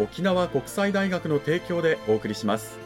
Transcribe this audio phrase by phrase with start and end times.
[0.00, 2.78] 沖縄国際大学の提供でお送りします。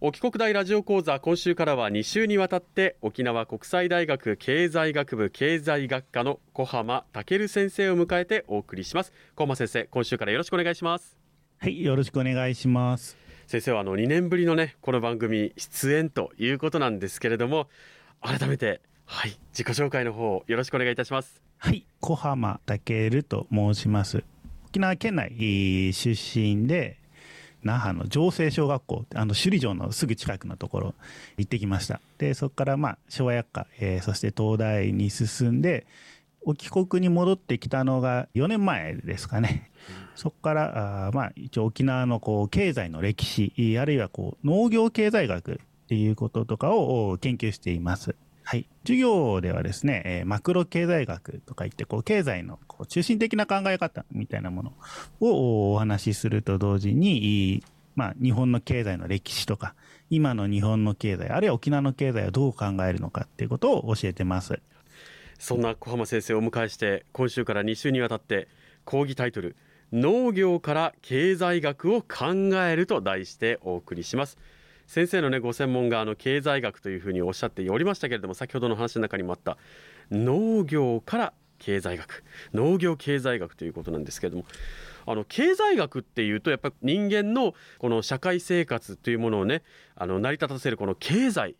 [0.00, 9.12] 沖国大ラジオ講座今週からは2週にわたって沖縄国際大学経済学部経済学科の小浜健先生を迎えてお送りします。
[9.36, 11.17] 小浜先生今週からよろしくお願いします。
[11.60, 13.16] はいよろしくお願いします。
[13.48, 17.66] 先生はあの2年ぶりのねこの番組出演ということなんですけれども
[18.20, 21.42] 改めてはい自己紹介の方よろしくお願いいたします。
[21.56, 24.22] はい小浜健と申します。
[24.68, 26.96] 沖縄県内出身で
[27.64, 30.94] 那覇の城西小学校あの首里城のすぐ近くのところ
[31.38, 32.00] 行ってきました。
[32.18, 35.88] でそこからまあ昭和薬科、えー、そして東大に進んで
[36.56, 39.72] 帰国に戻ってきたのが4年前ですかね。
[40.18, 45.56] そこからあまあ一応沖縄のこう経済の歴史あるいはこう農業経済学っ
[45.88, 48.16] ていうこととかを研究しています。
[48.42, 48.66] はい。
[48.82, 54.72] 授業ではですね、えー、マクロ経済学とか言って、こう、経済のこう中心的な考え方みたいなもの
[55.20, 57.62] をお話しすると同時に、
[57.94, 59.74] まあ、日本の経済の歴史とか、
[60.08, 64.62] 今の日本の経済、あるいは沖縄の経済をどう考えるのかっていうことを教えてます。
[65.38, 68.48] そんな小浜先生をお迎えして、今週から2週にわたって、
[68.86, 69.56] 講義タイトル、
[69.92, 72.34] 農業から経済学を考
[72.64, 74.38] えると題してお送りします。
[74.86, 79.58] 先生のねご専門があの経済学というふうにおっしゃっておりましたけれども先ほどの話の中にもあった
[80.10, 84.44] 農業から経済学農業経済学ということなんですけれども
[85.06, 89.62] あの経済学っていうとやっぱり人間のこの社会生活というものをね
[89.94, 91.56] あの成り立たせるこの経済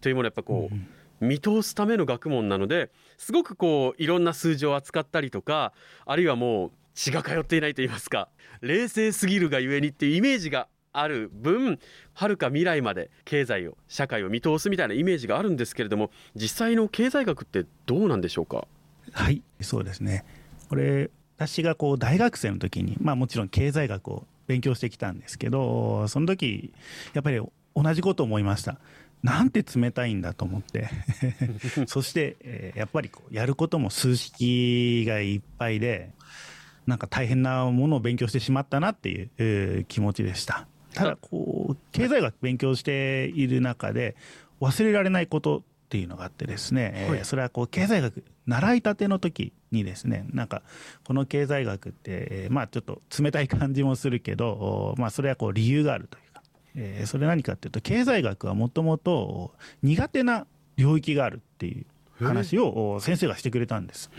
[0.00, 5.72] というものをやっぱこう、見通すための学問なのですごくこういろんな数字を扱ったりとか
[6.04, 8.28] あるいはもう血が通っていないと言いますか。
[8.60, 11.78] 冷静すぎるがゆえにっていうイメージがある分
[12.12, 18.66] はるか未来まで経済を社会を見通すみたいなイメージがあるんですけれども実際の経済学ってどうなんでしょうか？
[19.12, 20.24] はいそうですね。
[20.68, 26.72] これ私がこう大学生の時にまあもちろん経済学を勉強してきたんですけどその時
[27.14, 27.40] やっぱり
[27.74, 28.78] 同じこと思いました。
[29.22, 30.88] なんて冷たいんだと思って。
[31.86, 36.10] そして、えー、やっぱりこうやることも数式がいっぱいで
[36.86, 40.66] なんか大変なものを勉強してしまったなっていう、えー、気持ちでした。
[40.94, 44.14] ただこう経済学勉強している中で
[44.60, 50.62] 忘れられないことっていうのがあってですね、はい、えー、それはこう経済学習いたての時にですねなんか
[51.04, 52.00] この経済学って、
[52.30, 56.42] えー、まあちょっと冷たい感じもするけどまあそれはこう理由があるというか、
[56.76, 61.86] えー、それ何かっていうと経済学はもともと苦手な領域があるっていう
[62.22, 64.10] 話を先生がしてくれたんです。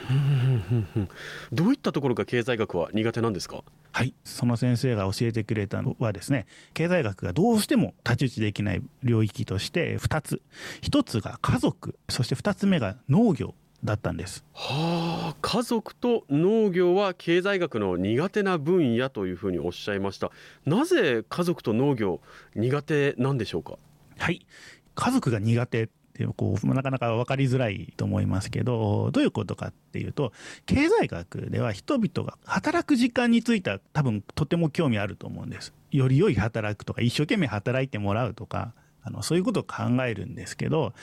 [1.52, 3.64] どういったところが経済学は苦手なんですか？
[3.92, 4.14] はい。
[4.24, 10.42] その先生が教えてくれたのはですね経済学がどうしても太刀打ちできない領域として2つ。
[10.82, 11.98] 1つが家族。
[12.10, 14.46] そして2つ目が農業だったんです。
[14.54, 20.32] はあ家族と農業は経済学の苦手な分野というふうにおっしゃいました。
[20.66, 22.22] なぜ家族と農業
[22.56, 23.78] 苦手なんでしょうか？
[24.18, 24.46] はい。
[24.96, 30.32] 家族が苦手ってこうなかなか分かりづらいと思いますけどどういうことかっていうと
[30.66, 35.74] 経済学では人々が働く時間については多分とても興味あると思うんです。
[35.92, 38.74] より良い働くとか一生懸命働いてもらうとか
[39.04, 40.94] あのそういうことを考えるんですけど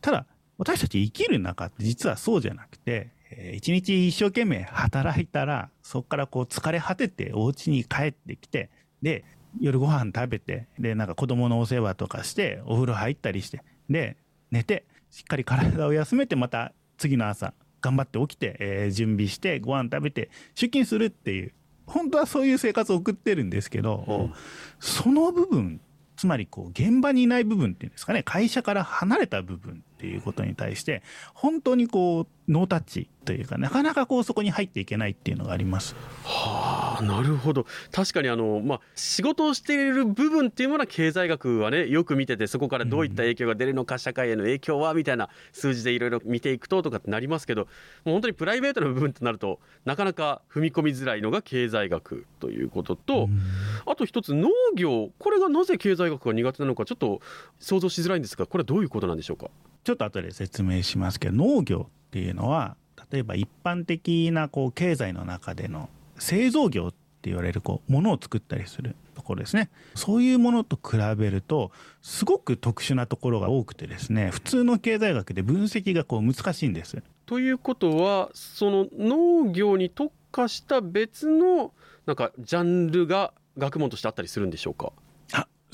[0.00, 0.26] ただ
[0.58, 3.10] 私たち生きる中って実はそうじゃなくて
[3.54, 8.70] 一日一生懸命働いたらそこからこう疲れ果ててお家に帰ってきて
[9.02, 9.24] で
[9.60, 14.16] 夜ご飯食べてでなんか子供のお世話とかしてお風呂入ったりしてで
[14.54, 21.52] 寝てしっかり体を休めてまた次の朝頑張って起きて、えー、準備してご飯食べて出勤するっていう
[21.86, 24.32] 本当はそういう生活を送ってるんですけど、うん、
[24.78, 25.86] その部分っ
[26.16, 31.02] つまりこう現場にいない部分っていうんですかね会社から離れた部分っていうことに対して
[31.32, 35.96] 本当にこうノータッチというかなかなかこうそこに入っていけないっていうのがあります。
[36.24, 37.64] はあなるほど。
[37.90, 53.40] 確かにあの、まあ、仕事をしている部分っていうものは経済学はねよく見ててそこからどういった影響が出るのか、うん、社会への影響はみたいな数字でいろいろ見ていくととかってなりますけどもう本当にプライベートな部分となるとなかなか踏み込みづらいのが経済学ということと、うん、
[53.86, 55.08] あと一つ農業。
[55.18, 57.22] これがなぜ経済学が苦手なのかちょっと
[57.58, 59.48] 想像しづらいんですがこれはどういうことなんでしょうか？
[59.84, 62.76] ちょっと後で説明しますけど農業っていうのは
[63.12, 65.88] 例えば一般的なこう経済の中での
[66.18, 71.70] 製造業って言われるこうものを作ったりするところですねそういうものと比べると
[72.02, 77.02] すごく特殊なところが多くてですね普通の経済学で分析がこう難しいんです。
[77.26, 81.72] ということはその農業に特化した別の
[82.06, 84.92] なんかジャンルが学問としてあったりするんでしょうか？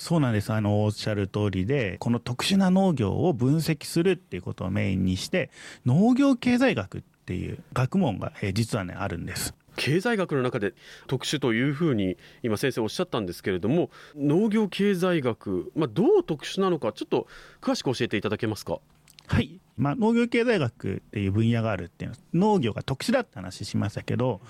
[0.00, 0.52] そうなんです。
[0.52, 5.50] あの、おっしゃる通りで、この特殊な農業を分析するっていうことをメインにして、
[5.84, 9.54] 農業経済学っていう学問が、え実はね、あるんです。
[9.76, 10.74] 経済学の中で
[11.06, 17.28] 特殊というふうに今先生おっしゃったんですけれども農業経済学、まあ、どう特殊なのかちょっと
[17.62, 18.80] 詳しく教えていただけますか？
[19.26, 24.40] はい、まあ、農業経済学っていう分野があるっていうのは農業が特殊だって話しましたけど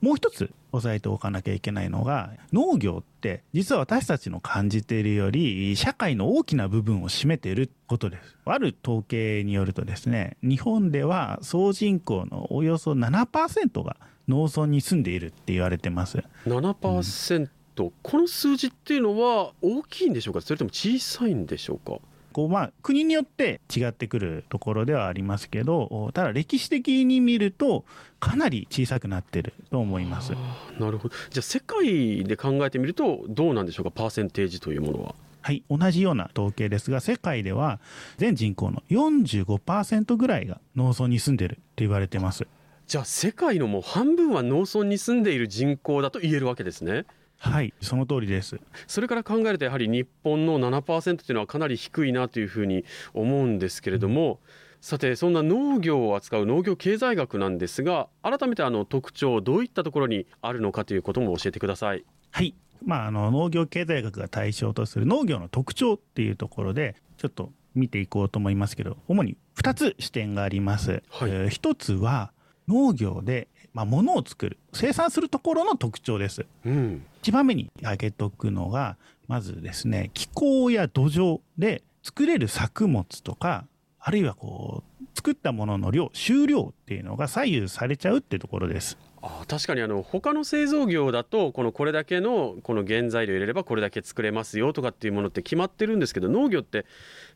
[0.00, 8.36] もう一つ押さえておかなきゃいけないのが農業って実は私たちの感じているより社会の大きな部分を占めていることです。
[8.44, 13.96] ある統計によるとですね日本では総人口のおよそ7%が
[14.28, 16.22] 農村に住んでいるって言われてます。
[16.46, 17.48] 7%、
[17.78, 20.40] うん、この数字っていうのは大きいんでしょうか？
[20.40, 21.98] それとも小さいんでしょうか？
[22.36, 27.86] こうまあ国によって違ってくるところではありますけどただ歴史的に見ると
[28.20, 30.32] かなり小さくなってると思います。
[30.78, 31.14] なるほど。
[31.30, 33.90] じゃあ世界で考えてみるとどうなんでしょうか？
[33.90, 35.14] パーセンテージというものは。
[35.40, 37.80] はい、同じような統計ですが世界では
[38.18, 42.46] 全人口の45%ぐらいが農村に住んでると言われてます。
[42.86, 47.06] じゃあ世界のもう半分は農村に住んでいる人口だと言えるわけですね
[47.38, 48.58] はいその通りです。
[48.86, 52.84] それから考えるとやはり日本の7%というのはかなり低いなというふうに
[53.14, 54.38] 思うんですけれども、うん、
[54.80, 62.04] さてそんな農業を扱う農業経済学なんですが改めてあの特徴どういったところにあるのかということも教えてください。
[62.30, 62.54] はい
[62.84, 72.32] まあ、あの農業経済学が対象とする農業の特徴っていうところでちょっと見ていこうと思いますけど主に2つ視点があります、はい、えー、1つは
[72.68, 78.96] 農業でまあ、物を作る生産するところの特徴です、うん、一番目に挙げとくのが
[79.28, 83.66] まずですね気候や土壌で作れる作物とか
[84.00, 88.96] あるいはこう作ったものの量収量っていうのが左右されちゃうっていうところです。
[89.20, 96.86] あ確かにあの他の製造業だとこのこれだけのこの原材料入れればこれだけ作れますよとかっていうものって決まってるんですけど農業って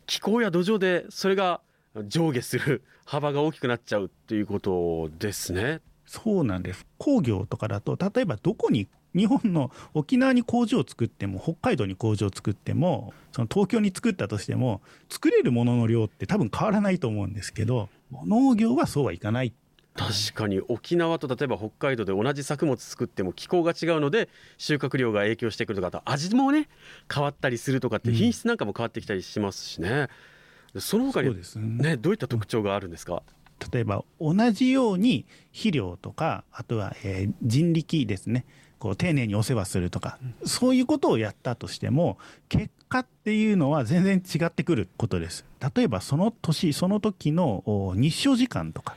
[0.07, 1.61] 気候や土壌でそれが
[2.07, 5.81] 上下する幅が大きくなっちゃうっていうことですね。
[6.11, 6.85] そうなんです。
[6.99, 17.89] 工業とかだと例えばどこに日本の沖縄に工場を作っても北海道に工場を作ってもその東京に作ったとしても作れるものの量って多分変わらないと思うんですけど
[18.27, 19.53] 農業はそうはいかない。
[19.95, 24.29] 確かに沖縄と例えば北海道で同じ作物作っても気候が違うので
[24.59, 26.69] 収穫量が影響してくるとか味もね
[27.13, 30.09] 変わったりするとかって品質なんかも変わってきたりしますしね、
[30.75, 31.35] うん、その他に
[31.79, 33.23] ねどういった特徴があるんですか、
[33.73, 38.47] 例えば同じように肥料とかあとは、えー、人力ですね。
[38.79, 42.17] こう丁寧にお世話するとか、そういうことをやったとしても
[42.49, 45.45] 結果っていうのは全然違ってくることです。
[45.75, 48.97] 例えばその年その時の日照時間とか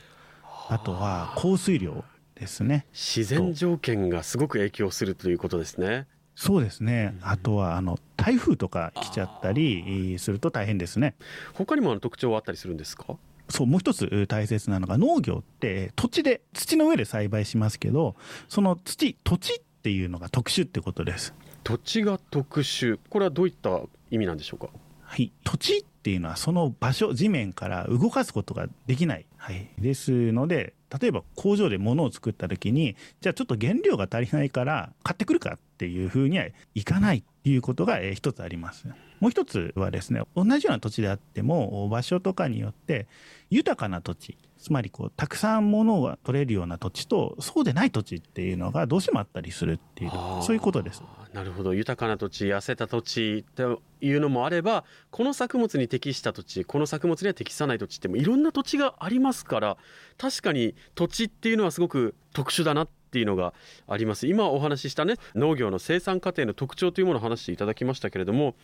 [0.70, 2.02] あとは降水量
[2.34, 2.86] ですね。
[2.94, 6.06] 自然条件がすごく影響するということですね。
[6.34, 11.14] そうですね、あとはあの台風とか来ちゃったりすると大変ですね。
[11.52, 13.16] 他にもあの特徴はあったりするんですか？
[13.48, 18.16] そうもう一つ大切なのが農業って土地で土の上で栽培しますけど
[18.48, 21.34] その土土地っていうのが特殊ってことです。
[21.62, 22.98] 土地が特殊。
[23.10, 24.68] これはどういった意味なんでしょうか？
[25.02, 25.32] はい。
[25.44, 38.88] 土地っていうのはその場所地面から動かすことができない、はい、ですので例えば工場で物を作った時にじゃあちょっと原料が足りないから買ってくるかっていうふうにはいかないいうことが一つあります。
[39.20, 43.06] もう一つはですね同じような土地であっても場所とかによって
[43.48, 50.10] 豊かな土地つまりこうたくさん物が取れるような土地とそうでない土地っていうのがどうしてもあったりするっていう
[50.42, 51.02] そういうことです。
[51.34, 59.76] なるほど豊かな土地痩せた土地というのもあればこの作物に適した土地この作物には適さない土地ってもいろんな土地がありますから
[60.16, 63.54] 確かに土地っていうのはすごく特殊だなってていうのが
[63.86, 68.56] あります今お話ししたね農業の生産過程の特徴というものを話していただきましたけれども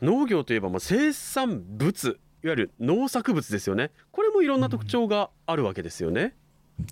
[0.00, 6.34] 農業といえばま生産物いわゆる農作物ですよねこれもいろんな特徴があるわけですよね、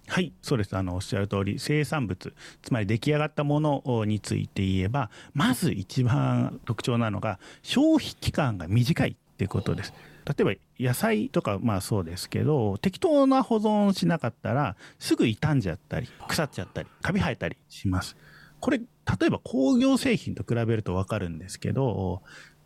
[0.08, 0.76] はい、そうです。
[0.76, 9.92] あの、おっしゃる通り、生産物、つまり出来上がったものについて言えば、まず一番特徴なのが、消費期間が短いっていうことです。
[10.26, 18.16] 例えば野菜とかまあそうですけど適当な保存しなかったらすぐ傷んじゃったり腐っちゃったりカビ生えたりします。
[18.60, 18.84] これ例
[19.26, 22.22] えば工業製品と比べると分かるんですけど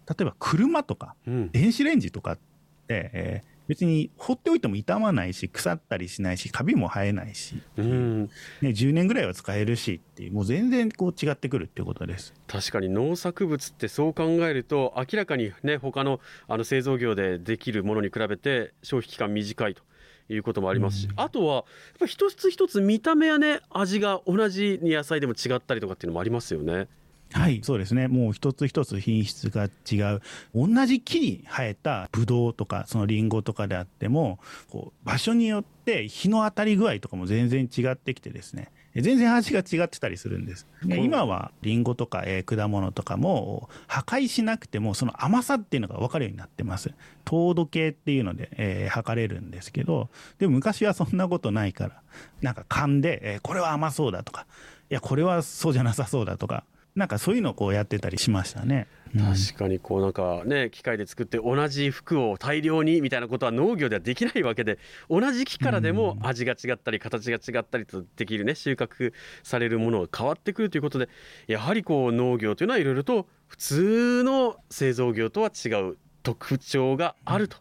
[0.09, 1.51] 例えば車とかうん。
[1.51, 2.39] 電子レンジとかっ
[2.87, 8.31] て、えー別に放っておいても傷まないし腐ったりしないしカビも生えないし、うん、ね、
[8.63, 12.35] 10年ぐらいは使えるしっていうもう全然こう違ってくるっていうことです。
[12.47, 19.83] 確かに農作物ってそう考えると明らかにね他のあの製造業でできるものに比べて消費期間短いと
[20.31, 21.65] いうこともありますし、うんあとはやっ
[22.01, 26.89] ぱ一つ一つ見た目やね味が同じ野菜でも違ったりとかっていうのもありますよね。
[27.33, 28.09] はい、そうですね。
[28.09, 30.23] もう一つ一つ品質が違う。
[30.55, 34.39] 同じ木に生えたブドウとか、そのリンゴとかであっても、
[34.71, 38.71] こう場所によって日の当たり具合とかも全然違ってきてですね。
[38.95, 40.67] 全然味が違ってたりするんです。
[40.83, 46.93] でうん今はリンゴとか、えー果物とかも破壊しなくてもその甘さっていうのが分かるようになってます。
[47.25, 50.09] 糖度計っていうので、えー測れるんですけど、
[50.39, 52.03] でも昔はそんなことないから、
[52.41, 54.47] なんか勘で、えーこれは甘そうだとか、
[54.91, 56.65] いやこれはそうじゃなさそうだとか、
[56.99, 58.89] なんかそういうのをこうやってたりしましたね。
[58.91, 64.79] うん確かにこうなんかね機械で作って同じ服を大量にみたいなことは農業ではできないわけで
[65.09, 71.09] 同じ木からでも味が違ったり形が違ったりとできるね収穫されるものが変わってくるということで
[71.47, 77.57] やはりこう農業というのはいろいろと普通の製造業とは違う特徴があると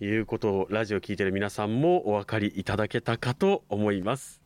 [0.00, 4.40] いうことをラジオを聞いている皆さんもお分かりいただけたかと思います。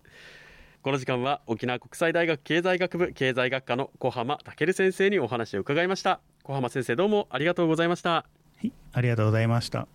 [0.82, 6.20] この時間は沖縄国際大学経済学部経済学科の小浜健先生にお話を伺いました。
[6.42, 8.10] 小浜先生どうもありがとうございました。
[8.10, 8.24] は
[8.64, 9.86] い、ありがとうございました。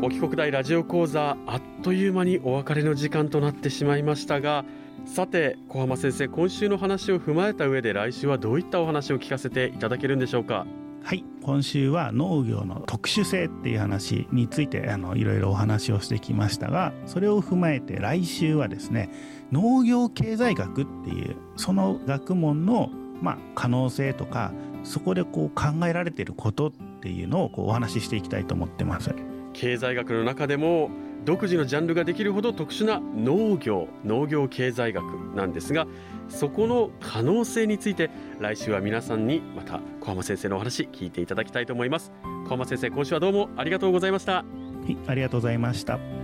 [0.00, 4.64] 沖国大ラジオ講座あっという間にお別れの時間となってしまいましたが
[5.04, 10.66] さて小浜先生今週の話を踏まえた上で来週はどういったお話を聞かせていただけるんでしょうか？
[11.04, 19.10] はい、今週は農業の特殊性っていう話についてあのいろいろお話をしてきましたがそれを踏まえて来週はですね
[19.52, 22.88] 農業経済学っていうその学問の、
[23.20, 29.14] まあ、可能性とかそこでこう考えられてることっていうのをこうお話ししていきたいと思ってます。
[29.54, 30.90] 経済学の中でも
[31.24, 35.86] 独自のジャンルができるほど特殊な農業農業経済学なんですが
[36.28, 42.12] そこの可能性について来週は皆さんにまた小浜先生のお話聞いていただきたいと思います
[42.44, 44.44] 小浜先生今週はどうもありがとうございました
[44.84, 46.23] はい、ありがとうございました。